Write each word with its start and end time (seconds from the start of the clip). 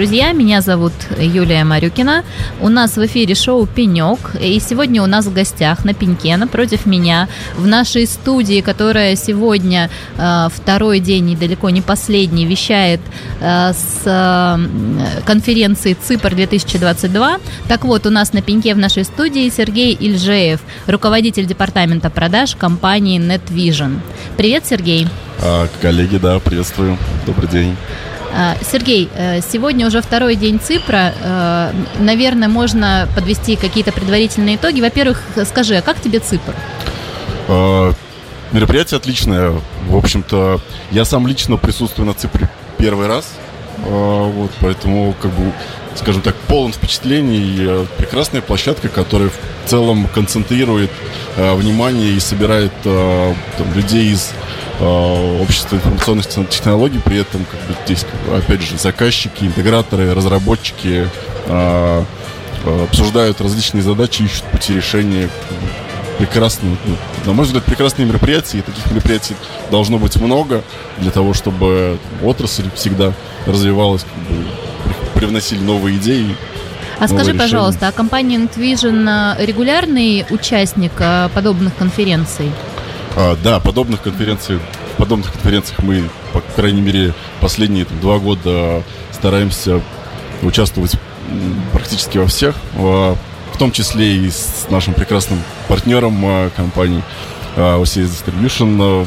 Друзья, 0.00 0.32
меня 0.32 0.62
зовут 0.62 0.94
Юлия 1.18 1.62
Марюкина. 1.62 2.24
У 2.62 2.70
нас 2.70 2.96
в 2.96 3.04
эфире 3.04 3.34
шоу 3.34 3.66
«Пенек». 3.66 4.18
И 4.40 4.58
сегодня 4.58 5.02
у 5.02 5.06
нас 5.06 5.26
в 5.26 5.34
гостях 5.34 5.84
на 5.84 5.92
пеньке, 5.92 6.38
напротив 6.38 6.86
меня, 6.86 7.28
в 7.54 7.66
нашей 7.66 8.06
студии, 8.06 8.62
которая 8.62 9.14
сегодня 9.14 9.90
э, 10.16 10.48
второй 10.54 11.00
день 11.00 11.32
и 11.32 11.36
далеко 11.36 11.68
не 11.68 11.82
последний, 11.82 12.46
вещает 12.46 13.00
э, 13.40 13.74
с 13.74 14.00
э, 14.06 15.22
конференции 15.26 15.94
ЦИПР-2022. 15.94 17.38
Так 17.68 17.84
вот, 17.84 18.06
у 18.06 18.10
нас 18.10 18.32
на 18.32 18.40
пеньке 18.40 18.74
в 18.74 18.78
нашей 18.78 19.04
студии 19.04 19.50
Сергей 19.50 19.92
Ильжеев, 19.92 20.60
руководитель 20.86 21.44
департамента 21.44 22.08
продаж 22.08 22.56
компании 22.56 23.20
NetVision. 23.20 23.98
Привет, 24.38 24.64
Сергей. 24.64 25.08
А, 25.42 25.68
коллеги, 25.82 26.16
да, 26.16 26.38
приветствую. 26.38 26.96
Добрый 27.26 27.50
день. 27.50 27.76
А, 28.32 28.56
Сергей, 28.62 29.08
э, 29.14 29.40
сегодня 29.40 29.86
уже 29.86 30.00
второй 30.02 30.36
день 30.36 30.60
ЦИПРа. 30.60 31.14
Э, 31.22 31.72
наверное, 31.98 32.48
можно 32.48 33.08
подвести 33.14 33.56
какие-то 33.56 33.92
предварительные 33.92 34.56
итоги. 34.56 34.80
Во-первых, 34.80 35.22
скажи, 35.46 35.76
а 35.76 35.82
как 35.82 36.00
тебе 36.00 36.20
ЦИПР? 36.20 36.54
А, 37.48 37.92
мероприятие 38.52 38.98
отличное. 38.98 39.52
В 39.88 39.96
общем-то, 39.96 40.60
я 40.90 41.04
сам 41.04 41.26
лично 41.26 41.56
присутствую 41.56 42.06
на 42.06 42.14
ЦИПРе 42.14 42.48
первый 42.78 43.06
раз. 43.06 43.32
Вот, 43.78 44.50
поэтому, 44.60 45.14
как 45.20 45.30
бы, 45.32 45.52
скажем 46.00 46.22
так, 46.22 46.34
полон 46.48 46.72
впечатлений. 46.72 47.86
Прекрасная 47.96 48.40
площадка, 48.40 48.88
которая 48.88 49.30
в 49.30 49.68
целом 49.68 50.08
концентрирует 50.08 50.90
внимание 51.36 52.12
и 52.12 52.20
собирает 52.20 52.72
там, 52.82 53.74
людей 53.74 54.12
из 54.12 54.32
Э, 54.82 55.42
общество 55.42 55.76
информационных 55.76 56.48
технологий, 56.48 57.00
при 57.04 57.18
этом, 57.18 57.44
как 57.44 57.60
бы, 57.60 57.76
здесь, 57.84 58.06
опять 58.34 58.62
же, 58.62 58.78
заказчики, 58.78 59.44
интеграторы, 59.44 60.14
разработчики 60.14 61.06
э, 61.46 62.04
э, 62.64 62.84
обсуждают 62.84 63.42
различные 63.42 63.82
задачи, 63.82 64.22
ищут 64.22 64.44
пути 64.44 64.74
решения. 64.74 65.28
Прекрасные, 66.16 66.76
ну, 66.86 66.96
на 67.26 67.32
мой 67.34 67.44
взгляд, 67.44 67.64
прекрасные 67.64 68.06
мероприятия, 68.06 68.58
и 68.58 68.62
таких 68.62 68.90
мероприятий 68.90 69.36
должно 69.70 69.98
быть 69.98 70.16
много 70.16 70.62
для 70.96 71.10
того, 71.10 71.34
чтобы 71.34 71.98
отрасль 72.22 72.70
всегда 72.74 73.12
развивалась, 73.46 74.02
как 74.02 74.34
бы, 74.34 74.46
привносили 75.20 75.60
новые 75.60 75.98
идеи, 75.98 76.34
а 76.98 77.06
скажи, 77.06 77.32
решения. 77.32 77.38
пожалуйста, 77.38 77.88
а 77.88 77.92
компания 77.92 78.36
Intvision 78.36 79.44
регулярный 79.44 80.24
участник 80.30 80.92
подобных 81.34 81.76
конференций? 81.76 82.50
А, 83.16 83.36
да, 83.42 83.60
подобных 83.60 84.02
конференций, 84.02 84.58
подобных 84.96 85.32
конференциях 85.32 85.78
мы, 85.82 86.08
по 86.32 86.40
крайней 86.40 86.80
мере, 86.80 87.14
последние 87.40 87.84
там, 87.84 88.00
два 88.00 88.18
года 88.18 88.82
стараемся 89.12 89.82
участвовать 90.42 90.92
практически 91.72 92.18
во 92.18 92.26
всех, 92.26 92.54
в 92.74 93.16
том 93.58 93.72
числе 93.72 94.16
и 94.16 94.30
с 94.30 94.66
нашим 94.70 94.94
прекрасным 94.94 95.42
партнером 95.68 96.18
а, 96.24 96.50
компании 96.56 97.02
OCS 97.56 98.08
а, 98.08 98.30
Distribution, 98.30 99.06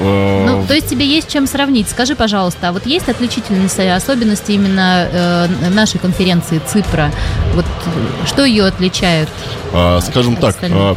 ну, 0.00 0.64
то 0.66 0.74
есть 0.74 0.88
тебе 0.88 1.06
есть 1.06 1.28
чем 1.28 1.46
сравнить. 1.46 1.88
Скажи, 1.88 2.14
пожалуйста, 2.14 2.68
а 2.68 2.72
вот 2.72 2.86
есть 2.86 3.08
отличительности, 3.08 3.80
особенности 3.82 4.52
именно 4.52 5.08
э, 5.10 5.46
нашей 5.70 5.98
конференции 5.98 6.60
ЦИПРа? 6.66 7.10
Вот 7.54 7.64
что 8.26 8.44
ее 8.44 8.66
отличает? 8.66 9.28
А, 9.72 10.00
скажем 10.00 10.36
так, 10.36 10.56
а, 10.62 10.96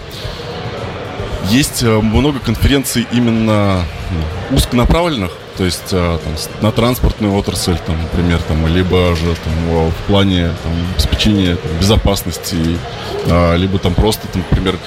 есть 1.49 1.83
э, 1.83 1.99
много 1.99 2.39
конференций 2.39 3.07
именно 3.11 3.83
ну, 4.11 4.57
узконаправленных, 4.57 5.31
то 5.57 5.63
есть 5.63 5.91
э, 5.91 6.19
там, 6.23 6.33
на 6.61 6.71
транспортную 6.71 7.33
отрасль, 7.33 7.77
там, 7.85 8.01
например, 8.01 8.39
там, 8.41 8.67
либо 8.67 9.15
же 9.15 9.35
там, 9.43 9.89
в 9.89 10.07
плане 10.07 10.51
там, 10.63 10.73
обеспечения 10.93 11.55
там, 11.55 11.71
безопасности, 11.79 12.77
а, 13.25 13.55
либо 13.55 13.79
там 13.79 13.93
просто, 13.93 14.27
там, 14.27 14.43
например, 14.49 14.77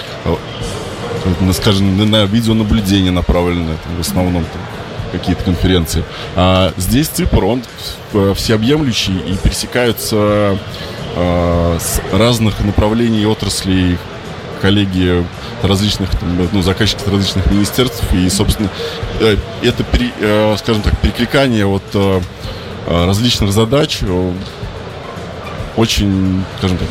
э, 1.24 1.52
скажем, 1.52 2.10
на 2.10 2.24
видеонаблюдение 2.24 3.12
направленное 3.12 3.76
там, 3.84 3.96
в 3.96 4.00
основном 4.00 4.44
там, 4.44 4.62
какие-то 5.12 5.44
конференции. 5.44 6.04
А 6.36 6.72
здесь 6.76 7.08
ЦИПР, 7.08 7.44
он 7.44 7.62
всеобъемлющий 8.34 9.18
и 9.18 9.36
пересекаются 9.36 10.58
э, 11.16 11.78
с 11.80 12.00
разных 12.12 12.60
направлений 12.60 13.26
отраслей 13.26 13.98
коллеги 14.60 15.24
различных, 15.62 16.10
ну, 16.52 16.62
заказчиков 16.62 17.08
различных 17.08 17.46
министерств, 17.50 18.04
и, 18.12 18.28
собственно, 18.28 18.68
э, 19.20 19.36
это, 19.62 19.84
э, 20.20 20.56
скажем 20.58 20.82
так, 20.82 20.98
перекликание 21.00 21.66
вот 21.66 21.82
э, 21.94 22.20
различных 22.86 23.52
задач 23.52 24.00
очень, 25.76 26.44
скажем 26.58 26.78
так, 26.78 26.88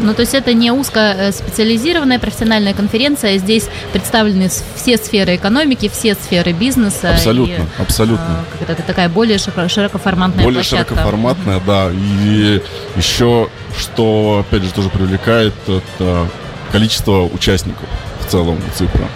ну, 0.00 0.14
то 0.14 0.20
есть 0.20 0.34
это 0.34 0.52
не 0.54 0.70
узко 0.70 1.30
специализированная 1.32 2.18
профессиональная 2.18 2.74
конференция, 2.74 3.38
здесь 3.38 3.68
представлены 3.92 4.50
все 4.76 4.96
сферы 4.96 5.36
экономики, 5.36 5.90
все 5.92 6.14
сферы 6.14 6.52
бизнеса. 6.52 7.10
Абсолютно, 7.10 7.52
и, 7.52 7.82
абсолютно. 7.82 8.44
Как 8.58 8.70
это 8.70 8.82
такая 8.82 9.08
более 9.08 9.38
широкоформатная 9.38 10.44
Более 10.44 10.62
площадка. 10.62 10.94
широкоформатная, 10.94 11.60
да. 11.66 11.90
И 11.92 12.62
еще, 12.96 13.48
что, 13.78 14.44
опять 14.46 14.62
же, 14.62 14.72
тоже 14.72 14.88
привлекает, 14.88 15.54
это 15.66 16.28
количество 16.72 17.22
участников 17.24 17.88
в 18.26 18.30
целом 18.30 18.58
цифра. 18.74 19.08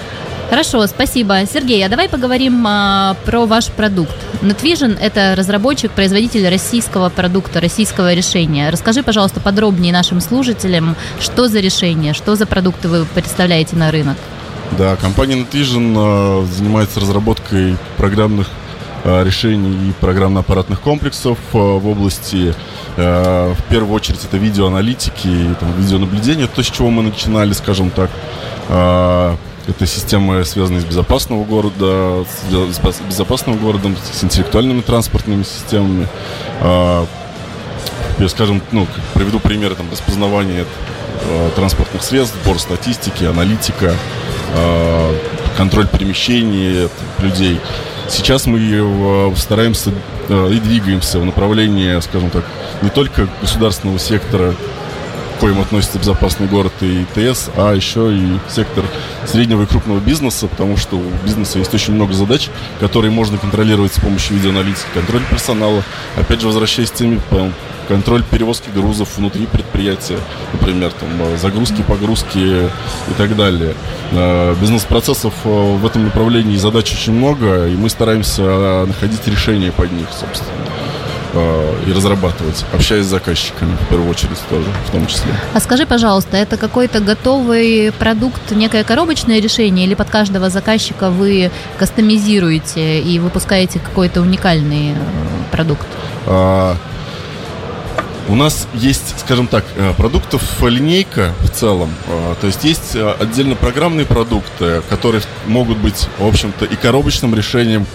Хорошо, 0.50 0.86
спасибо. 0.86 1.44
Сергей, 1.46 1.84
а 1.84 1.88
давай 1.88 2.08
поговорим 2.08 2.64
а, 2.66 3.16
про 3.26 3.46
ваш 3.46 3.66
продукт. 3.66 4.14
NetVision– 4.40 4.98
это 5.00 5.34
разработчик, 5.36 5.90
производитель 5.90 6.48
российского 6.48 7.10
продукта, 7.10 7.60
российского 7.60 8.14
решения. 8.14 8.70
Расскажи, 8.70 9.02
пожалуйста, 9.02 9.40
подробнее 9.40 9.92
нашим 9.92 10.20
слушателям, 10.20 10.96
что 11.20 11.48
за 11.48 11.60
решение, 11.60 12.14
что 12.14 12.34
за 12.34 12.46
продукты 12.46 12.88
вы 12.88 13.04
представляете 13.04 13.76
на 13.76 13.90
рынок. 13.90 14.16
Да, 14.78 14.96
компания 14.96 15.34
NetVision 15.34 15.94
а, 15.96 16.46
занимается 16.46 17.00
разработкой 17.00 17.76
программных 17.96 18.48
а, 19.04 19.22
решений 19.24 19.90
и 19.90 19.92
программно-аппаратных 20.00 20.80
комплексов 20.80 21.38
а, 21.52 21.78
в 21.78 21.86
области 21.86 22.54
Э, 22.98 23.54
в 23.56 23.62
первую 23.70 23.94
очередь 23.94 24.24
это 24.24 24.38
видеоаналитики 24.38 25.54
там, 25.60 25.72
видеонаблюдение, 25.78 26.48
то, 26.48 26.64
с 26.64 26.66
чего 26.66 26.90
мы 26.90 27.04
начинали, 27.04 27.52
скажем 27.52 27.90
так. 27.90 28.10
Э, 29.68 29.70
это 29.70 29.86
системы, 29.86 30.44
связанные 30.44 30.80
с 30.80 30.84
безопасного 30.84 31.44
города, 31.44 32.24
с 32.50 33.00
безопасным 33.08 33.58
городом, 33.58 33.96
с 34.12 34.24
интеллектуальными 34.24 34.80
транспортными 34.80 35.42
системами. 35.42 36.08
Э, 36.60 37.06
я, 38.18 38.28
скажем, 38.28 38.62
ну, 38.72 38.86
приведу 39.14 39.38
примеры 39.38 39.74
там, 39.74 39.86
распознавания 39.90 40.64
транспортных 41.56 42.02
средств, 42.02 42.36
сбор 42.42 42.58
статистики, 42.58 43.24
аналитика, 43.24 43.94
контроль 45.56 45.86
перемещений 45.86 46.88
людей. 47.18 47.60
Сейчас 48.08 48.46
мы 48.46 49.32
стараемся 49.36 49.90
и 50.28 50.60
двигаемся 50.60 51.18
в 51.18 51.24
направлении, 51.24 52.00
скажем 52.00 52.30
так, 52.30 52.44
не 52.82 52.88
только 52.88 53.28
государственного 53.40 53.98
сектора, 53.98 54.54
коим 55.40 55.60
относится 55.60 55.98
безопасный 55.98 56.46
город 56.46 56.72
и 56.80 57.02
ИТС, 57.02 57.50
а 57.56 57.74
еще 57.74 58.12
и 58.14 58.38
сектор 58.48 58.84
среднего 59.26 59.62
и 59.62 59.66
крупного 59.66 60.00
бизнеса, 60.00 60.46
потому 60.48 60.76
что 60.76 60.96
у 60.96 61.04
бизнеса 61.24 61.58
есть 61.58 61.72
очень 61.74 61.94
много 61.94 62.12
задач, 62.12 62.48
которые 62.80 63.10
можно 63.10 63.38
контролировать 63.38 63.94
с 63.94 64.00
помощью 64.00 64.36
видеоаналитики, 64.36 64.86
контроль 64.94 65.22
персонала, 65.30 65.82
опять 66.16 66.40
же, 66.40 66.46
возвращаясь 66.46 66.90
к 66.90 66.94
теме 66.94 67.20
контроль 67.88 68.22
перевозки 68.22 68.68
грузов 68.68 69.16
внутри 69.16 69.46
предприятия, 69.46 70.18
например, 70.52 70.92
там, 70.92 71.08
загрузки, 71.38 71.82
погрузки 71.82 72.38
и 72.38 73.14
так 73.16 73.34
далее. 73.34 73.74
Э, 74.12 74.54
бизнес-процессов 74.60 75.32
э, 75.44 75.48
в 75.48 75.86
этом 75.86 76.04
направлении 76.04 76.56
задач 76.56 76.92
очень 76.92 77.14
много, 77.14 77.66
и 77.66 77.74
мы 77.76 77.88
стараемся 77.88 78.84
находить 78.86 79.26
решения 79.26 79.72
под 79.72 79.90
них, 79.92 80.08
собственно. 80.10 80.52
Э, 81.34 81.74
и 81.86 81.92
разрабатывать, 81.92 82.64
общаясь 82.72 83.04
с 83.04 83.08
заказчиками 83.08 83.76
в 83.76 83.88
первую 83.88 84.10
очередь 84.10 84.38
тоже, 84.48 84.66
в 84.86 84.90
том 84.90 85.06
числе. 85.06 85.32
А 85.52 85.60
скажи, 85.60 85.84
пожалуйста, 85.84 86.36
это 86.36 86.56
какой-то 86.56 87.00
готовый 87.00 87.92
продукт, 87.98 88.50
некое 88.52 88.82
коробочное 88.82 89.40
решение, 89.40 89.86
или 89.86 89.94
под 89.94 90.08
каждого 90.08 90.48
заказчика 90.48 91.10
вы 91.10 91.50
кастомизируете 91.78 93.00
и 93.00 93.18
выпускаете 93.18 93.78
какой-то 93.78 94.22
уникальный 94.22 94.92
э, 94.92 94.94
продукт? 95.52 95.86
У 98.28 98.34
нас 98.34 98.68
есть, 98.74 99.18
скажем 99.20 99.46
так, 99.46 99.64
э, 99.76 99.94
продуктов 99.96 100.42
линейка 100.62 101.32
в 101.40 101.48
целом. 101.48 101.90
Э, 102.08 102.34
то 102.38 102.46
есть 102.46 102.62
есть 102.62 102.94
э, 102.94 103.14
отдельно 103.18 103.56
программные 103.56 104.04
продукты, 104.04 104.82
которые 104.90 105.22
могут 105.46 105.78
быть, 105.78 106.08
в 106.18 106.26
общем-то, 106.26 106.66
и 106.66 106.76
коробочным 106.76 107.34
решением, 107.34 107.86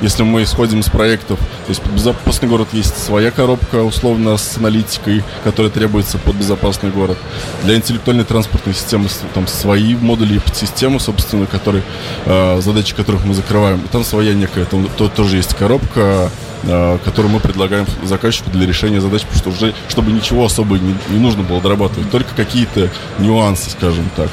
если 0.00 0.22
мы 0.22 0.42
исходим 0.42 0.80
из 0.80 0.88
проектов. 0.88 1.38
То 1.38 1.68
есть 1.68 1.86
безопасный 1.88 2.48
город 2.48 2.68
есть 2.72 2.96
своя 2.96 3.30
коробка, 3.30 3.82
условно, 3.84 4.36
с 4.38 4.56
аналитикой, 4.56 5.22
которая 5.44 5.70
требуется 5.70 6.16
под 6.18 6.36
безопасный 6.36 6.90
город. 6.90 7.18
Для 7.64 7.76
интеллектуальной 7.76 8.24
транспортной 8.24 8.74
системы 8.74 9.08
там 9.34 9.46
свои 9.46 9.94
модули 9.94 10.36
и 10.36 10.38
подсистемы, 10.38 10.98
собственно, 10.98 11.46
которые, 11.46 11.84
задачи 12.26 12.94
которых 12.94 13.24
мы 13.24 13.34
закрываем. 13.34 13.80
И 13.80 13.88
там 13.88 14.04
своя 14.04 14.34
некая, 14.34 14.64
там 14.64 14.88
тоже 15.14 15.36
есть 15.36 15.54
коробка, 15.54 16.30
Э, 16.64 16.98
которую 17.04 17.32
мы 17.32 17.40
предлагаем 17.40 17.86
заказчику 18.04 18.50
для 18.50 18.66
решения 18.66 19.00
задач, 19.00 19.22
потому 19.22 19.38
что 19.38 19.50
уже, 19.50 19.74
чтобы 19.88 20.12
ничего 20.12 20.44
особо 20.44 20.78
не, 20.78 20.94
не 21.08 21.18
нужно 21.18 21.42
было 21.42 21.60
дорабатывать, 21.60 22.08
только 22.10 22.32
какие-то 22.36 22.88
нюансы, 23.18 23.70
скажем 23.70 24.08
так. 24.14 24.28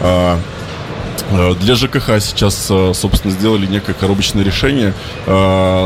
А, 0.00 0.40
э, 1.30 1.54
для 1.60 1.74
ЖКХ 1.74 2.22
сейчас, 2.22 2.68
э, 2.70 2.92
собственно, 2.94 3.34
сделали 3.34 3.66
некое 3.66 3.92
коробочное 3.92 4.42
решение, 4.42 4.94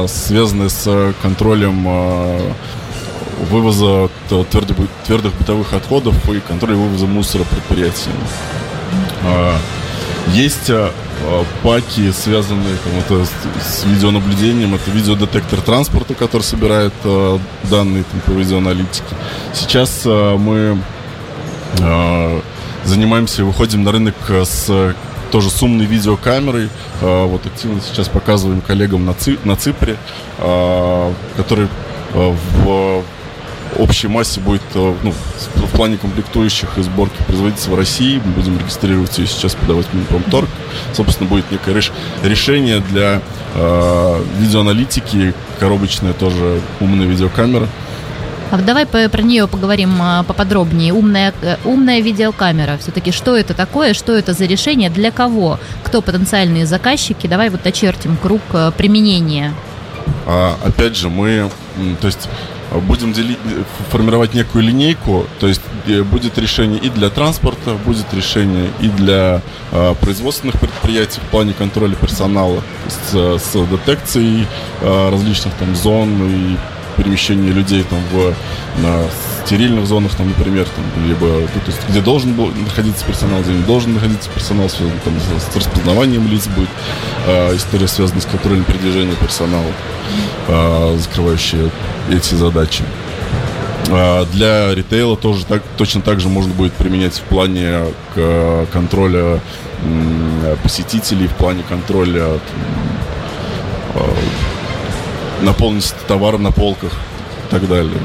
связанное 0.08 0.68
с 0.68 1.14
контролем 1.20 2.54
вывоза 3.50 4.08
твердых, 4.28 5.34
бытовых 5.34 5.72
отходов 5.72 6.14
и 6.30 6.40
контролем 6.40 6.82
вывоза 6.82 7.06
мусора 7.06 7.44
предприятиями. 7.44 8.18
Есть 10.32 10.70
Э, 11.20 11.44
паки, 11.62 12.12
связанные 12.12 12.76
там, 12.84 12.92
это, 12.98 13.26
с, 13.60 13.84
видеонаблюдением. 13.84 14.74
Это 14.74 14.90
видеодетектор 14.90 15.60
транспорта, 15.60 16.14
который 16.14 16.42
собирает 16.42 16.92
э, 17.04 17.38
данные 17.64 18.04
там, 18.04 18.20
по 18.20 18.30
видеоаналитике. 18.38 19.14
Сейчас 19.52 20.02
э, 20.04 20.36
мы 20.36 20.78
э, 21.80 22.40
занимаемся, 22.84 23.44
выходим 23.44 23.82
на 23.82 23.92
рынок 23.92 24.14
с 24.28 24.94
тоже 25.30 25.50
с 25.50 25.62
умной 25.62 25.86
видеокамерой. 25.86 26.70
Э, 27.00 27.26
вот 27.26 27.44
активно 27.44 27.80
сейчас 27.80 28.08
показываем 28.08 28.60
коллегам 28.60 29.04
на, 29.04 29.14
Ци, 29.14 29.38
на 29.44 29.56
Ципре, 29.56 29.96
э, 30.38 31.12
который 31.36 31.68
э, 32.14 32.34
в 32.64 33.04
общей 33.76 34.08
массе 34.08 34.40
будет, 34.40 34.62
э, 34.74 34.94
ну, 35.02 35.12
в 35.54 35.70
плане 35.76 35.98
комплектующих 35.98 36.78
и 36.78 36.82
сборки 36.82 37.22
производиться 37.26 37.70
в 37.70 37.74
России. 37.74 38.20
Мы 38.24 38.32
будем 38.32 38.58
регистрировать 38.58 39.16
ее 39.18 39.26
сейчас, 39.26 39.54
подавать 39.54 39.86
в 39.86 39.94
Минпромторг. 39.94 40.48
Собственно, 40.94 41.28
будет 41.28 41.50
некое 41.50 41.74
реш- 41.74 41.92
решение 42.22 42.80
для 42.80 43.20
э, 43.54 44.24
видеоаналитики, 44.38 45.34
коробочная 45.58 46.12
тоже 46.12 46.60
умная 46.80 47.06
видеокамера. 47.06 47.68
А 48.50 48.56
давай 48.56 48.86
про 48.86 49.22
нее 49.22 49.46
поговорим 49.46 50.00
а, 50.00 50.22
поподробнее. 50.22 50.94
Умная, 50.94 51.34
э, 51.42 51.56
умная 51.64 52.00
видеокамера. 52.00 52.78
Все-таки 52.78 53.12
что 53.12 53.36
это 53.36 53.52
такое, 53.52 53.92
что 53.92 54.14
это 54.14 54.32
за 54.32 54.46
решение, 54.46 54.88
для 54.88 55.10
кого, 55.10 55.60
кто 55.84 56.00
потенциальные 56.00 56.64
заказчики. 56.64 57.26
Давай 57.26 57.50
вот 57.50 57.66
очертим 57.66 58.16
круг 58.16 58.40
э, 58.52 58.72
применения. 58.76 59.52
А, 60.26 60.56
опять 60.64 60.96
же, 60.96 61.10
мы, 61.10 61.50
то 62.00 62.06
есть 62.06 62.28
будем 62.72 63.12
делить, 63.12 63.38
формировать 63.90 64.34
некую 64.34 64.64
линейку, 64.64 65.26
то 65.40 65.46
есть 65.46 65.62
э, 65.86 66.02
будет 66.02 66.38
решение 66.38 66.78
и 66.78 66.88
для 66.88 67.10
транспорта, 67.10 67.74
будет 67.74 68.12
решение 68.12 68.70
и 68.80 68.88
для 68.88 69.42
э, 69.72 69.94
производственных 70.00 70.58
предприятий 70.60 71.20
в 71.20 71.30
плане 71.30 71.54
контроля 71.54 71.94
персонала 71.94 72.62
с, 72.88 73.38
с 73.38 73.66
детекцией 73.66 74.46
э, 74.80 75.10
различных 75.10 75.54
там 75.54 75.74
зон 75.74 76.10
и 76.28 76.56
перемещения 76.96 77.50
людей 77.50 77.84
там 77.84 78.00
в 78.12 78.34
на 78.82 79.04
стерильных 79.48 79.86
зонах, 79.86 80.14
там, 80.14 80.28
например, 80.28 80.66
там, 80.66 81.08
либо 81.08 81.26
то 81.26 81.60
есть, 81.66 81.78
где 81.88 82.02
должен 82.02 82.34
был 82.34 82.48
находиться 82.48 83.04
персонал, 83.06 83.40
где 83.40 83.52
не 83.52 83.62
должен 83.62 83.94
находиться 83.94 84.28
персонал, 84.28 84.68
связан 84.68 84.92
там, 85.04 85.14
с, 85.18 85.52
с 85.52 85.56
распознаванием 85.56 86.28
лиц 86.28 86.46
будет 86.48 86.68
э, 87.26 87.56
история, 87.56 87.88
связанная 87.88 88.20
с 88.20 88.26
контролем 88.26 88.64
передвижения 88.64 89.14
персонала, 89.14 89.72
э, 90.48 90.98
закрывающая 91.00 91.70
эти 92.10 92.34
задачи. 92.34 92.84
Э, 93.88 94.24
для 94.32 94.74
ритейла 94.74 95.16
тоже 95.16 95.46
так, 95.46 95.62
точно 95.76 96.00
так 96.02 96.20
же 96.20 96.28
можно 96.28 96.52
будет 96.52 96.72
применять 96.72 97.14
в 97.14 97.22
плане 97.22 97.84
контроля 98.72 99.40
э, 99.82 100.56
посетителей, 100.62 101.26
в 101.26 101.34
плане 101.34 101.62
контроля 101.68 102.38
э, 103.94 104.00
наполненности 105.42 105.96
товара 106.06 106.38
на 106.38 106.52
полках 106.52 106.92
и 106.92 107.50
так 107.50 107.68
далее. 107.68 107.98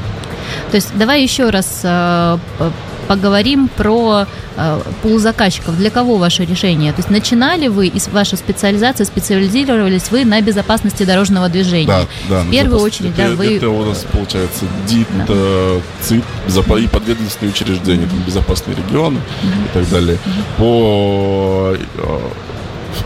То 0.70 0.76
есть 0.76 0.96
давай 0.96 1.22
еще 1.22 1.50
раз 1.50 1.80
э, 1.82 2.38
поговорим 3.04 3.68
про 3.68 4.26
э, 4.56 4.80
пул 5.02 5.18
заказчиков. 5.18 5.76
Для 5.76 5.90
кого 5.90 6.16
ваше 6.16 6.44
решение? 6.44 6.92
То 6.92 6.98
есть 7.00 7.10
начинали 7.10 7.68
вы, 7.68 7.86
и 7.88 8.00
ваша 8.12 8.36
специализация, 8.36 9.04
специализировались 9.04 10.10
вы 10.10 10.24
на 10.24 10.40
безопасности 10.40 11.04
дорожного 11.04 11.48
движения? 11.48 11.86
Да, 11.86 12.06
да. 12.28 12.42
В 12.42 12.50
первую 12.50 12.80
очередь, 12.80 13.12
это, 13.16 13.30
да, 13.30 13.36
вы... 13.36 13.56
Это 13.56 13.68
у 13.68 13.84
нас, 13.84 14.04
получается, 14.10 14.64
ДИТ, 14.88 15.08
да. 15.18 15.24
э, 15.28 15.80
ЦИП, 16.02 16.24
и 16.78 16.86
подведомственные 16.86 17.52
учреждения, 17.52 18.06
там, 18.06 18.18
безопасные 18.26 18.76
регионы 18.76 19.18
mm-hmm. 19.18 19.64
и 19.64 19.68
так 19.74 19.90
далее. 19.90 20.18
Mm-hmm. 20.24 20.58
По 20.58 21.76
э, 21.76 22.18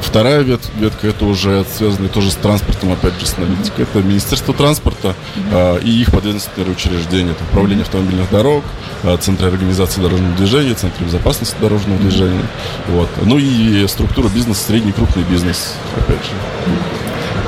Вторая 0.00 0.40
вет, 0.40 0.61
ветка 0.76 1.08
это 1.08 1.25
уже 1.25 1.64
связано 1.76 2.08
тоже 2.08 2.31
с 2.31 2.35
транспортом, 2.35 2.93
опять 2.93 3.19
же, 3.20 3.26
с 3.26 3.37
аналитикой. 3.37 3.85
Это 3.85 4.02
Министерство 4.02 4.55
транспорта 4.55 5.14
э, 5.50 5.81
и 5.82 6.00
их 6.00 6.11
подведомственные 6.11 6.73
учреждения. 6.73 7.32
Это 7.32 7.44
управление 7.44 7.82
автомобильных 7.82 8.31
дорог, 8.31 8.64
э, 9.02 9.17
Центры 9.20 9.49
организации 9.49 10.00
дорожного 10.00 10.35
движения, 10.37 10.75
Центр 10.75 11.05
безопасности 11.05 11.56
дорожного 11.61 11.99
движения. 11.99 12.46
Вот. 12.88 13.08
Ну 13.23 13.38
и 13.38 13.87
структура 13.87 14.29
бизнеса, 14.29 14.62
средний 14.67 14.93
крупный 14.93 15.25
бизнес, 15.25 15.75
опять 15.96 16.25
же. 16.25 16.31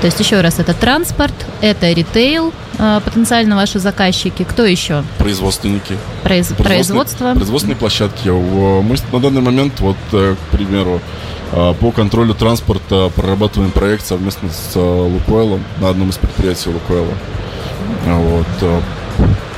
То 0.00 0.06
есть 0.06 0.19
еще 0.19 0.40
раз, 0.40 0.58
это 0.58 0.72
транспорт, 0.72 1.34
это 1.60 1.92
ритейл, 1.92 2.54
э, 2.78 3.00
потенциально 3.04 3.54
ваши 3.54 3.78
заказчики. 3.78 4.44
Кто 4.44 4.64
еще? 4.64 5.04
Производственники. 5.19 5.98
Произ... 6.22 6.48
Производство. 6.48 7.34
Производственные 7.34 7.76
площадки. 7.76 8.28
Мы 8.28 8.96
на 9.12 9.20
данный 9.20 9.42
момент, 9.42 9.78
вот, 9.81 9.98
э, 10.12 10.37
к 10.37 10.56
примеру, 10.56 11.02
по 11.50 11.91
контролю 11.91 12.35
транспорта 12.35 13.11
прорабатываем 13.14 13.70
проект 13.73 14.06
совместно 14.06 14.49
с 14.50 14.76
Лукойлом 14.76 15.64
на 15.79 15.88
одном 15.88 16.11
из 16.11 16.17
предприятий 16.17 16.70
Лукойла. 16.70 17.14
Вот. 18.06 18.47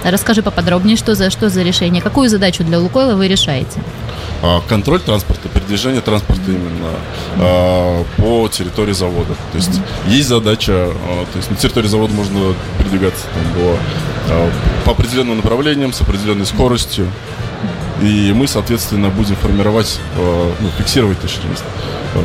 Расскажи 0.05 0.43
поподробнее, 0.43 0.97
что 0.97 1.15
за, 1.15 1.31
что 1.31 1.49
за 1.49 1.63
решение, 1.63 2.03
какую 2.03 2.29
задачу 2.29 2.65
для 2.65 2.81
Лукойла 2.81 3.15
вы 3.15 3.29
решаете? 3.29 3.81
А, 4.43 4.61
контроль 4.69 5.01
транспорта, 5.01 5.49
передвижение 5.49 6.01
транспорта 6.01 6.43
именно 6.51 6.91
а, 7.39 8.05
по 8.17 8.49
территории 8.49 8.93
завода. 8.93 9.35
То 9.53 9.59
есть 9.59 9.81
есть 10.09 10.29
задача, 10.29 10.73
а, 10.73 11.27
то 11.33 11.37
есть 11.37 11.51
на 11.51 11.57
территории 11.57 11.87
завода 11.87 12.13
можно 12.13 12.55
передвигаться 12.79 13.25
там, 13.33 13.45
по, 13.55 14.85
по 14.85 14.93
определенным 14.93 15.37
направлениям, 15.37 15.93
с 15.93 16.01
определенной 16.01 16.47
скоростью. 16.47 17.07
И 18.03 18.33
мы, 18.33 18.49
соответственно, 18.49 19.11
будем 19.11 19.37
формировать, 19.37 20.01
ну, 20.17 20.69
фиксировать, 20.79 21.21
точнее, 21.21 21.55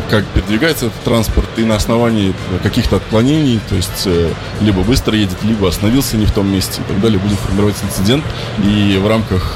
как 0.09 0.25
передвигается 0.25 0.87
этот 0.87 0.99
транспорт, 1.03 1.47
и 1.57 1.63
на 1.63 1.75
основании 1.75 2.33
каких-то 2.63 2.97
отклонений, 2.97 3.59
то 3.69 3.75
есть 3.75 4.03
э, 4.05 4.31
либо 4.59 4.81
быстро 4.81 5.15
едет, 5.15 5.37
либо 5.43 5.67
остановился 5.69 6.17
не 6.17 6.25
в 6.25 6.31
том 6.31 6.51
месте 6.51 6.81
и 6.81 6.83
так 6.91 6.99
далее, 6.99 7.19
будем 7.19 7.37
формировать 7.37 7.75
инцидент. 7.83 8.23
И 8.63 8.99
в 9.01 9.07
рамках 9.07 9.53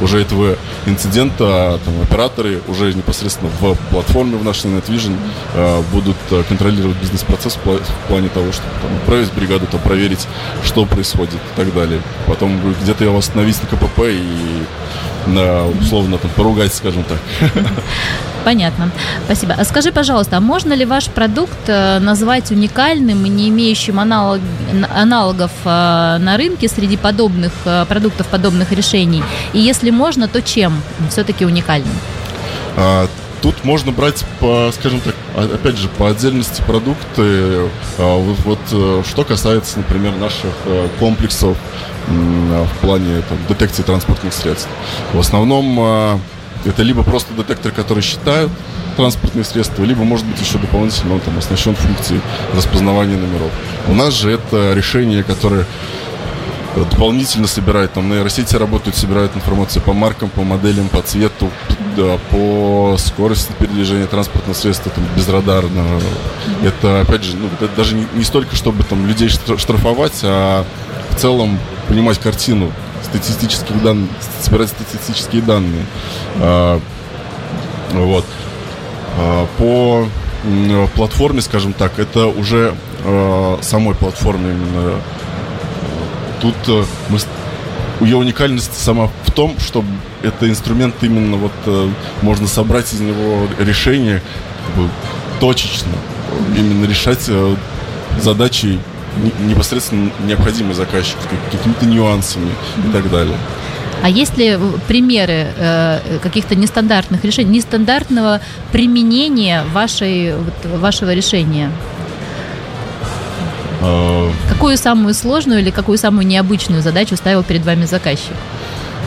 уже 0.00 0.20
этого 0.20 0.56
инцидента 0.86 1.78
там, 1.84 2.02
операторы 2.02 2.60
уже 2.68 2.92
непосредственно 2.94 3.50
в 3.60 3.74
платформе 3.90 4.36
в 4.36 4.44
нашей 4.44 4.70
NetVision 4.70 5.16
э, 5.54 5.82
будут 5.92 6.16
э, 6.30 6.42
контролировать 6.48 6.96
бизнес-процесс 6.98 7.56
в, 7.56 8.08
плане 8.08 8.28
того, 8.28 8.52
что 8.52 8.62
там, 8.82 8.96
отправить 8.96 9.32
бригаду, 9.32 9.66
то 9.66 9.78
проверить, 9.78 10.26
что 10.64 10.84
происходит 10.86 11.34
и 11.34 11.56
так 11.56 11.72
далее. 11.74 12.00
Потом 12.26 12.58
где-то 12.82 13.04
его 13.04 13.18
остановить 13.18 13.60
на 13.62 13.68
КПП 13.68 14.00
и 14.06 14.64
условно 15.26 16.18
там, 16.18 16.30
поругать, 16.36 16.74
скажем 16.74 17.04
так. 17.04 17.18
Понятно. 18.44 18.90
Спасибо. 19.24 19.54
А 19.58 19.64
скажи, 19.64 19.92
пожалуйста, 19.92 20.36
а 20.36 20.40
можно 20.40 20.72
ли 20.72 20.84
ваш 20.84 21.06
продукт 21.06 21.68
э, 21.68 21.98
назвать 21.98 22.50
уникальным 22.50 23.24
и 23.26 23.28
не 23.28 23.48
имеющим 23.48 24.00
аналог, 24.00 24.40
аналогов 24.94 25.50
э, 25.64 25.68
на 26.18 26.36
рынке 26.36 26.68
среди 26.68 26.96
подобных 26.96 27.52
э, 27.64 27.84
продуктов, 27.86 28.26
подобных 28.28 28.72
решений? 28.72 29.22
И 29.52 29.58
если 29.58 29.90
можно, 29.90 30.26
то 30.28 30.40
чем 30.40 30.82
все-таки 31.10 31.44
уникальным? 31.44 31.92
А, 32.76 33.08
тут 33.42 33.64
можно 33.64 33.92
брать, 33.92 34.24
по, 34.38 34.70
скажем 34.72 35.00
так, 35.00 35.14
опять 35.36 35.76
же, 35.76 35.88
по 35.88 36.08
отдельности 36.08 36.62
продукты. 36.66 37.68
А, 37.98 38.16
вот, 38.16 38.38
вот 38.44 39.06
что 39.06 39.24
касается, 39.24 39.78
например, 39.78 40.16
наших 40.16 40.52
комплексов 40.98 41.58
в 42.08 42.80
плане 42.80 43.22
там, 43.28 43.38
детекции 43.48 43.82
транспортных 43.82 44.32
средств. 44.32 44.68
В 45.12 45.18
основном 45.18 46.20
это 46.64 46.82
либо 46.82 47.02
просто 47.02 47.32
детектор, 47.34 47.72
который 47.72 48.02
считает 48.02 48.50
транспортные 48.96 49.44
средства, 49.44 49.84
либо, 49.84 50.02
может 50.04 50.26
быть, 50.26 50.40
еще 50.40 50.58
дополнительно 50.58 51.14
он 51.14 51.20
там 51.20 51.38
оснащен 51.38 51.74
функцией 51.74 52.20
распознавания 52.54 53.16
номеров. 53.16 53.50
У 53.88 53.94
нас 53.94 54.14
же 54.14 54.30
это 54.30 54.74
решение, 54.74 55.22
которое 55.22 55.64
дополнительно 56.76 57.48
собирает, 57.48 57.92
там 57.94 58.08
нейросети 58.08 58.54
работают, 58.56 58.96
собирают 58.96 59.34
информацию 59.34 59.82
по 59.82 59.92
маркам, 59.92 60.28
по 60.28 60.42
моделям, 60.42 60.88
по 60.88 61.02
цвету, 61.02 61.50
да, 61.96 62.18
по 62.30 62.96
скорости 62.98 63.52
передвижения 63.58 64.06
транспортного 64.06 64.54
средства 64.54 64.92
там, 64.92 65.04
безрадарно. 65.16 65.82
Это, 66.62 67.00
опять 67.00 67.24
же, 67.24 67.36
ну, 67.36 67.48
это 67.60 67.74
даже 67.74 67.94
не, 67.94 68.06
не 68.14 68.22
столько, 68.24 68.54
чтобы 68.54 68.84
там 68.84 69.06
людей 69.06 69.28
штрафовать, 69.28 70.20
а 70.22 70.64
в 71.10 71.16
целом 71.16 71.58
понимать 71.90 72.20
картину 72.20 72.72
статистических 73.02 73.82
данных, 73.82 74.08
собирать 74.40 74.68
статистические 74.68 75.42
данные. 75.42 75.84
А, 76.36 76.80
вот. 77.92 78.24
А, 79.18 79.46
по 79.58 80.06
платформе, 80.94 81.40
скажем 81.42 81.72
так, 81.72 81.98
это 81.98 82.28
уже 82.28 82.74
а, 83.04 83.58
самой 83.60 83.96
платформе 83.96 84.52
именно. 84.52 85.00
Тут 86.40 86.54
а, 86.68 86.84
мы, 87.08 87.18
ее 88.06 88.16
уникальность 88.16 88.80
сама 88.80 89.10
в 89.24 89.32
том, 89.32 89.58
что 89.58 89.84
это 90.22 90.48
инструмент 90.48 90.94
именно 91.02 91.36
вот 91.36 91.52
а, 91.66 91.90
можно 92.22 92.46
собрать 92.46 92.92
из 92.94 93.00
него 93.00 93.48
решение 93.58 94.22
как 94.66 94.84
бы, 94.84 94.90
точечно, 95.40 95.92
именно 96.56 96.86
решать 96.86 97.26
а, 97.28 97.56
задачи 98.22 98.78
непосредственно 99.40 100.10
необходимые 100.24 100.74
заказчику, 100.74 101.20
какими-то 101.50 101.86
нюансами 101.86 102.50
и 102.88 102.92
так 102.92 103.10
далее. 103.10 103.36
А 104.02 104.08
есть 104.08 104.38
ли 104.38 104.58
примеры 104.88 105.48
э, 105.56 106.18
каких-то 106.22 106.54
нестандартных 106.54 107.22
решений, 107.22 107.58
нестандартного 107.58 108.40
применения 108.72 109.62
вашей, 109.72 110.34
вот, 110.36 110.78
вашего 110.78 111.12
решения? 111.12 111.70
А... 113.82 114.30
Какую 114.48 114.78
самую 114.78 115.12
сложную 115.12 115.60
или 115.60 115.70
какую 115.70 115.98
самую 115.98 116.26
необычную 116.26 116.82
задачу 116.82 117.16
ставил 117.16 117.42
перед 117.42 117.64
вами 117.64 117.84
заказчик? 117.84 118.32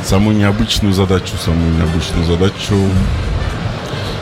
Самую 0.06 0.38
необычную 0.38 0.94
задачу, 0.94 1.34
самую 1.44 1.74
необычную 1.76 2.26
задачу. 2.26 2.76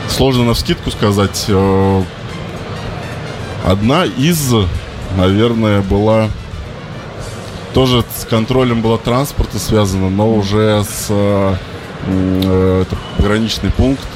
Сложно 0.08 0.44
на 0.44 0.54
вскидку 0.54 0.90
сказать. 0.90 1.46
Э, 1.48 2.02
одна 3.64 4.04
из 4.04 4.54
наверное, 5.16 5.80
была 5.80 6.28
тоже 7.74 8.04
с 8.16 8.24
контролем 8.24 8.82
было 8.82 8.98
транспорта 8.98 9.58
связано, 9.58 10.10
но 10.10 10.30
уже 10.30 10.84
с 10.84 11.06
э, 11.08 11.54
э, 12.06 12.82
это 12.82 12.96
пограничный 13.16 13.70
пункт 13.70 14.06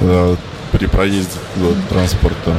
э, 0.00 0.36
при 0.72 0.86
проезде 0.86 1.38
э, 1.56 1.72
транспорта. 1.90 2.56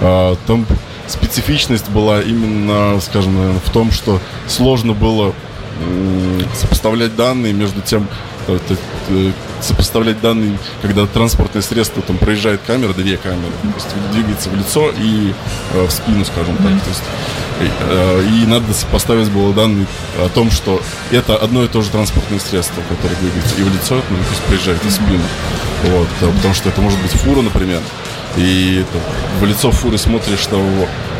Э, 0.00 0.36
там 0.46 0.66
специфичность 1.08 1.88
была 1.90 2.22
именно, 2.22 3.00
скажем, 3.00 3.34
наверное, 3.34 3.60
в 3.60 3.70
том, 3.70 3.90
что 3.90 4.20
сложно 4.46 4.92
было 4.92 5.32
э, 5.80 6.40
сопоставлять 6.54 7.16
данные 7.16 7.52
между 7.52 7.80
тем, 7.80 8.06
э, 8.46 8.58
сопоставлять 9.64 10.20
данные, 10.20 10.58
когда 10.80 11.06
транспортное 11.06 11.62
средство 11.62 12.02
там 12.02 12.18
проезжает 12.18 12.60
камера, 12.66 12.92
две 12.92 13.16
камеры, 13.16 13.52
то 13.62 13.68
есть 13.74 13.88
двигается 14.12 14.50
в 14.50 14.56
лицо 14.56 14.90
и 14.90 15.32
э, 15.74 15.86
в 15.86 15.90
спину, 15.90 16.24
скажем 16.24 16.56
так. 16.56 16.66
То 16.66 16.88
есть, 16.88 17.02
э, 17.60 18.24
и 18.42 18.46
надо 18.46 18.72
сопоставить 18.72 19.30
было 19.30 19.52
данные 19.52 19.86
о 20.18 20.28
том, 20.28 20.50
что 20.50 20.80
это 21.10 21.36
одно 21.36 21.64
и 21.64 21.68
то 21.68 21.82
же 21.82 21.90
транспортное 21.90 22.40
средство, 22.40 22.82
которое 22.88 23.16
двигается 23.16 23.54
и 23.56 23.62
в 23.62 23.72
лицо, 23.72 23.94
ну, 23.94 24.16
то 24.16 24.30
есть 24.30 24.42
проезжает 24.42 24.84
и 24.84 24.88
в 24.88 24.92
спину. 24.92 25.24
Вот, 25.84 26.08
э, 26.20 26.30
потому 26.36 26.54
что 26.54 26.68
это 26.68 26.80
может 26.80 27.00
быть 27.00 27.12
фура, 27.12 27.42
например, 27.42 27.80
и 28.36 28.82
это, 28.82 28.98
в 29.40 29.46
лицо 29.46 29.70
фуры 29.70 29.98
смотришь, 29.98 30.38
что 30.38 30.58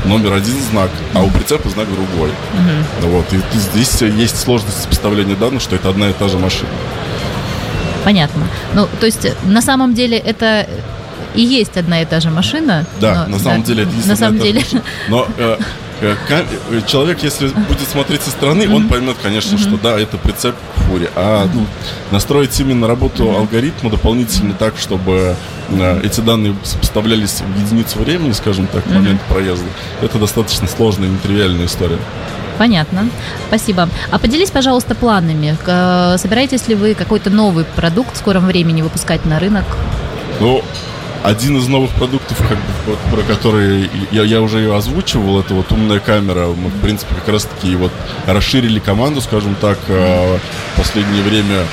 номер 0.04 0.32
один 0.32 0.58
знак, 0.70 0.90
а 1.14 1.22
у 1.22 1.30
прицепа 1.30 1.68
знак 1.68 1.86
другой. 1.92 2.30
Mm-hmm. 2.30 3.08
Вот, 3.08 3.26
и 3.32 3.58
здесь 3.58 4.00
есть 4.00 4.38
сложность 4.38 4.82
сопоставления 4.82 5.36
данных, 5.36 5.62
что 5.62 5.76
это 5.76 5.90
одна 5.90 6.08
и 6.10 6.12
та 6.12 6.28
же 6.28 6.38
машина. 6.38 6.70
Понятно. 8.04 8.46
Ну, 8.74 8.88
то 9.00 9.06
есть, 9.06 9.26
на 9.44 9.62
самом 9.62 9.94
деле, 9.94 10.18
это 10.18 10.66
и 11.34 11.42
есть 11.42 11.76
одна 11.76 12.02
и 12.02 12.04
та 12.04 12.20
же 12.20 12.30
машина. 12.30 12.84
Да, 13.00 13.26
но, 13.26 13.36
на 13.36 13.42
самом 13.42 13.62
да, 13.62 13.66
деле 13.66 13.82
это 13.84 14.08
на 14.08 14.16
самом 14.16 14.38
деле. 14.38 14.62
Но 15.08 15.26
э, 15.38 15.56
э, 16.00 16.16
э, 16.28 16.80
человек, 16.86 17.22
если 17.22 17.48
будет 17.48 17.88
смотреть 17.90 18.22
со 18.22 18.30
стороны, 18.30 18.62
mm-hmm. 18.62 18.74
он 18.74 18.88
поймет, 18.88 19.16
конечно, 19.22 19.56
mm-hmm. 19.56 19.60
что 19.60 19.78
да, 19.82 19.98
это 19.98 20.18
прицеп 20.18 20.54
фури. 20.88 21.08
А 21.14 21.48
ну, 21.52 21.66
настроить 22.10 22.58
именно 22.60 22.86
работу 22.86 23.30
алгоритма 23.30 23.90
дополнительно 23.90 24.54
так, 24.54 24.74
чтобы 24.78 25.36
э, 25.70 26.00
эти 26.04 26.20
данные 26.20 26.54
сопоставлялись 26.64 27.40
в 27.40 27.60
единицу 27.64 27.98
времени, 27.98 28.32
скажем 28.32 28.66
так, 28.66 28.84
в 28.86 28.92
момент 28.92 29.20
проезда, 29.22 29.66
это 30.02 30.18
достаточно 30.18 30.68
сложная 30.68 31.08
и 31.08 31.12
нетривиальная 31.12 31.66
история. 31.66 31.98
Понятно. 32.58 33.08
Спасибо. 33.48 33.88
А 34.10 34.18
поделись, 34.18 34.50
пожалуйста, 34.50 34.94
планами. 34.94 35.56
Собираетесь 36.18 36.68
ли 36.68 36.74
вы 36.74 36.94
какой-то 36.94 37.30
новый 37.30 37.64
продукт 37.64 38.14
в 38.14 38.18
скором 38.18 38.46
времени 38.46 38.82
выпускать 38.82 39.24
на 39.24 39.38
рынок? 39.38 39.64
Ну, 40.40 40.62
один 41.22 41.56
из 41.56 41.68
новых 41.68 41.90
продуктов, 41.92 42.36
как 42.38 42.58
бы, 42.58 42.64
вот, 42.86 42.98
про 43.10 43.22
который 43.22 43.88
я, 44.10 44.22
я 44.24 44.40
уже 44.40 44.58
ее 44.58 44.76
озвучивал, 44.76 45.38
это 45.40 45.54
вот 45.54 45.70
умная 45.70 46.00
камера. 46.00 46.48
Мы, 46.48 46.68
в 46.68 46.80
принципе, 46.80 47.14
как 47.14 47.28
раз 47.28 47.44
таки 47.44 47.76
вот 47.76 47.92
расширили 48.26 48.80
команду, 48.80 49.20
скажем 49.20 49.54
так, 49.54 49.78
э, 49.88 50.38
в 50.74 50.76
последнее 50.76 51.22
время 51.22 51.64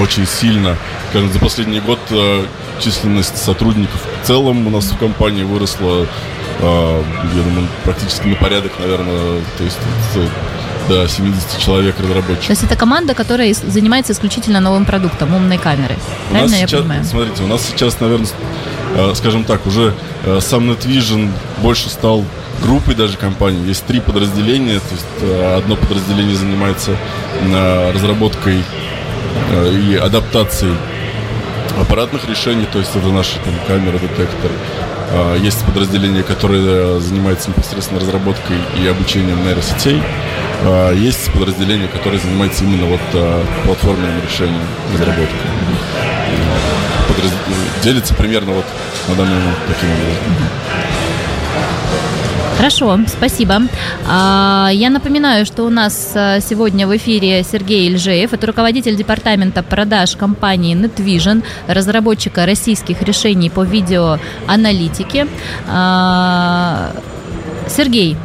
очень 0.00 0.26
сильно. 0.26 0.76
За 1.12 1.38
последний 1.40 1.80
год 1.80 1.98
э, 2.10 2.44
численность 2.78 3.38
сотрудников 3.38 4.00
в 4.22 4.26
целом 4.26 4.66
у 4.66 4.70
нас 4.70 4.84
в 4.84 4.98
компании 4.98 5.42
выросла 5.42 6.06
я 6.60 7.42
думаю, 7.44 7.68
практически 7.84 8.26
на 8.26 8.36
порядок, 8.36 8.72
наверное, 8.78 9.40
то 9.56 9.64
есть 9.64 9.78
до 10.88 11.06
70 11.06 11.58
человек 11.58 12.00
разработчиков. 12.00 12.46
То 12.46 12.52
есть 12.52 12.64
это 12.64 12.76
команда, 12.76 13.14
которая 13.14 13.52
занимается 13.52 14.12
исключительно 14.12 14.60
новым 14.60 14.84
продуктом, 14.84 15.34
умной 15.34 15.58
камеры. 15.58 15.96
Правильно 16.30 16.54
я 16.54 16.66
сейчас, 16.66 16.80
понимаю? 16.80 17.04
Смотрите, 17.04 17.42
у 17.42 17.46
нас 17.46 17.62
сейчас, 17.66 18.00
наверное, 18.00 18.28
а, 18.96 19.12
скажем 19.14 19.44
так, 19.44 19.66
уже 19.66 19.94
а, 20.24 20.40
сам 20.40 20.70
NetVision 20.70 21.30
больше 21.58 21.90
стал 21.90 22.24
группой 22.62 22.94
даже 22.94 23.16
компаний. 23.16 23.66
Есть 23.66 23.84
три 23.86 24.00
подразделения. 24.00 24.80
То 24.80 24.94
есть 24.94 25.62
одно 25.62 25.76
подразделение 25.76 26.34
занимается 26.34 26.96
разработкой 27.92 28.64
и 29.52 29.94
адаптацией 29.94 30.74
аппаратных 31.80 32.28
решений, 32.28 32.66
то 32.72 32.80
есть 32.80 32.96
это 32.96 33.06
наши 33.08 33.34
там, 33.44 33.54
камеры, 33.68 33.98
детекторы. 34.00 34.54
А, 35.10 35.36
есть 35.36 35.64
подразделение, 35.64 36.22
которое 36.22 36.98
занимается 37.00 37.50
непосредственно 37.50 38.00
разработкой 38.00 38.56
и 38.80 38.86
обучением 38.86 39.44
нейросетей. 39.44 40.02
А, 40.62 40.92
есть 40.92 41.32
подразделение, 41.32 41.88
которое 41.88 42.18
занимается 42.18 42.64
именно 42.64 42.86
вот 42.86 43.00
а, 43.14 43.44
платформенным 43.64 44.22
решением 44.22 44.60
разработки. 44.92 45.34
Подраз... 47.08 47.32
Делится 47.82 48.14
примерно 48.14 48.52
вот 48.52 48.66
на 49.08 49.14
данный 49.14 49.34
момент 49.36 49.58
таким 49.66 49.90
образом. 49.90 50.97
Хорошо, 52.58 52.98
спасибо. 53.06 53.62
А, 54.08 54.70
я 54.72 54.90
напоминаю, 54.90 55.46
что 55.46 55.62
у 55.62 55.70
нас 55.70 56.10
а, 56.16 56.40
сегодня 56.40 56.88
в 56.88 56.96
эфире 56.96 57.44
Сергей 57.44 57.88
Ильжеев, 57.88 58.32
это 58.32 58.48
руководитель 58.48 58.96
департамента 58.96 59.62
продаж 59.62 60.16
компании 60.16 60.74
NetVision, 60.74 61.44
разработчика 61.68 62.46
российских 62.46 63.02
решений 63.02 63.48
по 63.48 63.62
видеоаналитике. 63.62 65.28
А, 65.68 66.90
Сергей, 67.68 68.16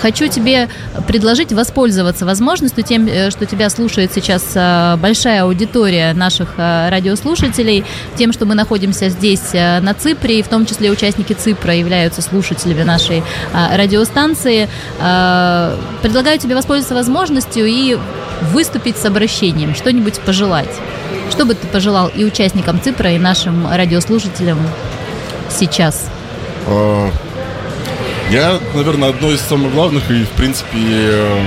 Хочу 0.00 0.28
тебе 0.28 0.68
предложить 1.06 1.52
воспользоваться 1.52 2.24
возможностью 2.24 2.84
тем, 2.84 3.06
э, 3.06 3.30
что 3.30 3.46
тебя 3.46 3.68
слушает 3.70 4.12
сейчас 4.14 4.44
э, 4.54 4.96
большая 4.96 5.42
аудитория 5.42 6.12
наших 6.14 6.54
э, 6.56 6.88
радиослушателей, 6.90 7.84
тем, 8.16 8.32
что 8.32 8.46
мы 8.46 8.54
находимся 8.54 9.08
здесь 9.08 9.52
на 9.52 9.94
Ципре, 9.94 10.40
и 10.40 10.42
в 10.42 10.48
том 10.48 10.66
числе 10.66 10.90
участники 10.90 11.32
Ципра 11.32 11.74
являются 11.74 12.22
слушателями 12.22 12.82
нашей 12.82 13.22
радиостанции. 13.52 14.68
Предлагаю 16.02 16.38
тебе 16.38 16.54
воспользоваться 16.54 16.94
возможностью 16.94 17.66
и 17.66 17.96
выступить 18.52 18.96
с 18.96 19.04
обращением, 19.04 19.74
что-нибудь 19.74 20.20
пожелать. 20.20 20.70
Что 21.30 21.44
бы 21.44 21.54
ты 21.54 21.66
пожелал 21.66 22.08
и 22.08 22.24
участникам 22.24 22.80
Ципра, 22.80 23.12
и 23.12 23.18
нашим 23.18 23.68
радиослушателям 23.70 24.58
сейчас? 25.50 26.08
Я, 28.30 28.60
наверное, 28.74 29.08
одно 29.08 29.30
из 29.30 29.40
самых 29.40 29.72
главных 29.72 30.10
и, 30.10 30.22
в 30.24 30.30
принципе, 30.30 30.76
э, 30.76 31.40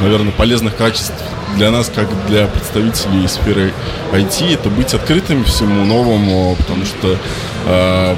наверное, 0.00 0.30
полезных 0.30 0.76
качеств 0.76 1.12
для 1.56 1.72
нас, 1.72 1.90
как 1.92 2.08
для 2.28 2.46
представителей 2.46 3.26
сферы 3.26 3.72
IT, 4.12 4.54
это 4.54 4.68
быть 4.68 4.94
открытыми 4.94 5.42
всему 5.42 5.84
новому, 5.84 6.54
потому 6.54 6.84
что 6.84 7.16
э, 7.66 8.16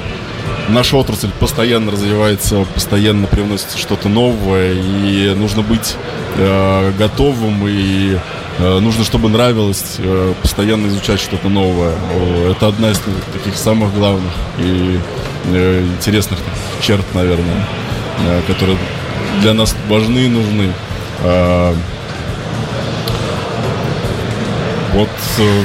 наша 0.69 0.97
отрасль 0.97 1.31
постоянно 1.39 1.91
развивается, 1.91 2.63
постоянно 2.75 3.25
привносится 3.25 3.79
что-то 3.79 4.07
новое, 4.07 4.73
и 4.73 5.33
нужно 5.35 5.63
быть 5.63 5.95
э, 6.37 6.91
готовым 6.99 7.67
и 7.67 8.19
э, 8.59 8.79
нужно, 8.79 9.03
чтобы 9.03 9.29
нравилось 9.29 9.95
э, 9.97 10.33
постоянно 10.43 10.87
изучать 10.89 11.19
что-то 11.19 11.49
новое. 11.49 11.95
Это 12.51 12.67
одна 12.67 12.91
из 12.91 13.01
таких 13.33 13.55
самых 13.55 13.91
главных 13.95 14.31
и 14.59 14.99
э, 15.45 15.85
интересных 15.97 16.37
черт, 16.81 17.05
наверное. 17.15 17.65
Э, 18.27 18.41
которые 18.47 18.77
для 19.41 19.53
нас 19.53 19.75
важны 19.87 20.19
и 20.19 20.27
нужны. 20.27 20.73
Э, 21.23 21.73
вот 24.93 25.09
э, 25.39 25.63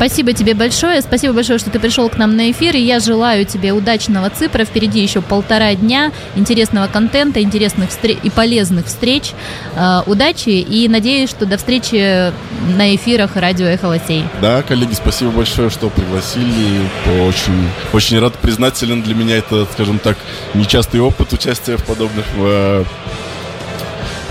Спасибо 0.00 0.32
тебе 0.32 0.54
большое. 0.54 1.02
Спасибо 1.02 1.34
большое, 1.34 1.58
что 1.58 1.68
ты 1.68 1.78
пришел 1.78 2.08
к 2.08 2.16
нам 2.16 2.34
на 2.34 2.50
эфир. 2.52 2.74
И 2.74 2.80
я 2.80 3.00
желаю 3.00 3.44
тебе 3.44 3.72
удачного 3.72 4.30
цифра. 4.30 4.64
Впереди 4.64 5.02
еще 5.02 5.20
полтора 5.20 5.74
дня 5.74 6.10
интересного 6.36 6.86
контента, 6.86 7.42
интересных 7.42 7.90
встреч 7.90 8.16
и 8.22 8.30
полезных 8.30 8.86
встреч. 8.86 9.32
Э, 9.76 10.00
удачи 10.06 10.48
и 10.48 10.88
надеюсь, 10.88 11.28
что 11.28 11.44
до 11.44 11.58
встречи 11.58 12.32
на 12.78 12.96
эфирах 12.96 13.36
радио 13.36 13.66
Эхо 13.66 13.88
Лосей. 13.88 14.24
Да, 14.40 14.62
коллеги, 14.62 14.94
спасибо 14.94 15.32
большое, 15.32 15.68
что 15.68 15.90
пригласили. 15.90 16.80
Очень, 17.28 17.68
очень 17.92 18.18
рад, 18.20 18.38
признателен 18.38 19.02
для 19.02 19.14
меня. 19.14 19.36
Это, 19.36 19.66
скажем 19.70 19.98
так, 19.98 20.16
нечастый 20.54 21.00
опыт 21.00 21.34
участия 21.34 21.76
в 21.76 21.84
подобных 21.84 22.24
э, 22.38 22.84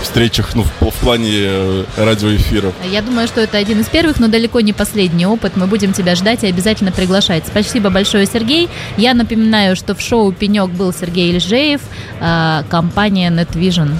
встречах, 0.02 0.54
ну, 0.54 0.64
в, 0.64 0.90
в 0.90 0.94
плане 1.00 1.30
э, 1.32 1.84
радиоэфиров. 1.96 2.74
Я 2.90 3.02
думаю, 3.02 3.28
что 3.28 3.40
это 3.40 3.58
один 3.58 3.80
из 3.80 3.86
первых, 3.86 4.20
но 4.20 4.28
далеко 4.28 4.60
не 4.60 4.72
последний 4.72 5.26
опыт. 5.26 5.56
Мы 5.56 5.66
будем 5.66 5.92
тебя 5.92 6.14
ждать 6.14 6.44
и 6.44 6.46
обязательно 6.46 6.92
приглашать. 6.92 7.44
Спасибо 7.46 7.90
большое, 7.90 8.26
Сергей. 8.26 8.68
Я 8.96 9.14
напоминаю, 9.14 9.76
что 9.76 9.94
в 9.94 10.00
шоу 10.00 10.32
«Пенек» 10.32 10.70
был 10.70 10.92
Сергей 10.92 11.32
Ильжеев, 11.32 11.80
э, 12.20 12.62
компания 12.68 13.30
NetVision. 13.30 13.90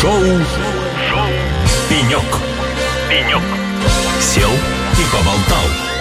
Шоу, 0.00 0.20
шоу 1.10 1.28
«Пенек». 1.88 2.24
«Пенек». 3.08 3.42
Сел 4.20 4.50
и 4.50 5.04
поболтал. 5.10 5.91